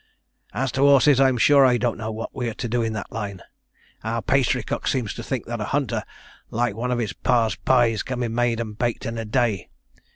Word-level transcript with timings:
'As 0.51 0.71
to 0.71 0.81
horses, 0.81 1.21
I'm 1.21 1.37
sure 1.37 1.63
I 1.63 1.77
don't 1.77 1.95
know 1.99 2.11
what 2.11 2.33
we 2.33 2.49
are 2.49 2.55
to 2.55 2.67
do 2.67 2.81
in 2.81 2.93
that 2.93 3.11
line. 3.11 3.43
Our 4.03 4.23
pastrycook 4.23 4.87
seems 4.87 5.13
to 5.13 5.21
think 5.21 5.45
that 5.45 5.61
a 5.61 5.65
hunter, 5.65 6.01
like 6.49 6.73
one 6.73 6.89
of 6.89 6.97
his 6.97 7.13
pa's 7.13 7.53
pies, 7.55 8.01
can 8.01 8.19
be 8.21 8.27
made 8.27 8.59
and 8.59 8.75
baked 8.75 9.05
in 9.05 9.19
a 9.19 9.25
day. 9.25 9.69